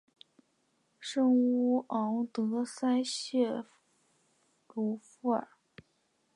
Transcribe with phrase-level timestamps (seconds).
[0.99, 3.63] 圣乌昂德塞谢
[4.69, 5.47] 鲁夫尔。